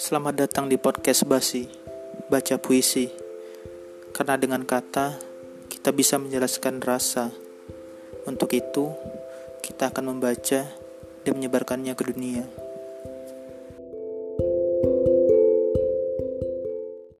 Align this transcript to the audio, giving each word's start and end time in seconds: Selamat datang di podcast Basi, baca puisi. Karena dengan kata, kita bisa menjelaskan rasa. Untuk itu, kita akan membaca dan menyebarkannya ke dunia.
Selamat 0.00 0.32
datang 0.32 0.64
di 0.64 0.80
podcast 0.80 1.28
Basi, 1.28 1.68
baca 2.32 2.56
puisi. 2.56 3.12
Karena 4.16 4.40
dengan 4.40 4.64
kata, 4.64 5.20
kita 5.68 5.92
bisa 5.92 6.16
menjelaskan 6.16 6.80
rasa. 6.80 7.28
Untuk 8.24 8.48
itu, 8.56 8.96
kita 9.60 9.92
akan 9.92 10.16
membaca 10.16 10.64
dan 11.20 11.32
menyebarkannya 11.36 11.92
ke 11.92 12.16
dunia. 12.16 12.48